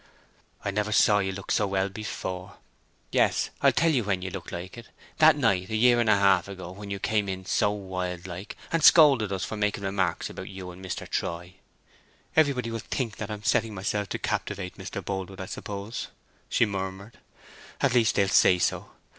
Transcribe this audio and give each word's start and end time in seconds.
"I 0.65 0.71
never 0.71 0.91
saw 0.91 1.19
you 1.19 1.31
look 1.31 1.51
so 1.51 1.67
well 1.67 1.87
before. 1.87 2.57
Yes—I'll 3.11 3.71
tell 3.71 3.91
you 3.91 4.03
when 4.03 4.23
you 4.23 4.31
looked 4.31 4.51
like 4.51 4.75
it—that 4.75 5.35
night, 5.35 5.69
a 5.69 5.75
year 5.75 5.99
and 5.99 6.09
a 6.09 6.17
half 6.17 6.47
ago, 6.47 6.71
when 6.71 6.89
you 6.89 6.97
came 6.97 7.29
in 7.29 7.45
so 7.45 7.71
wildlike, 7.71 8.55
and 8.71 8.83
scolded 8.83 9.31
us 9.31 9.45
for 9.45 9.57
making 9.57 9.83
remarks 9.83 10.27
about 10.27 10.49
you 10.49 10.71
and 10.71 10.83
Mr. 10.83 11.07
Troy." 11.07 11.53
"Everybody 12.35 12.71
will 12.71 12.79
think 12.79 13.17
that 13.17 13.29
I 13.29 13.35
am 13.35 13.43
setting 13.43 13.75
myself 13.75 14.09
to 14.09 14.17
captivate 14.17 14.75
Mr. 14.75 15.05
Boldwood, 15.05 15.39
I 15.39 15.45
suppose," 15.45 16.07
she 16.49 16.65
murmured. 16.65 17.19
"At 17.79 17.93
least 17.93 18.15
they'll 18.15 18.27
say 18.27 18.57
so. 18.57 18.89